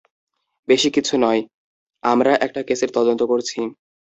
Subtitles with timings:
[0.67, 1.41] বেশি কিছু নয়,
[2.03, 3.59] আমরা একটা কেসের তদন্ত করছি।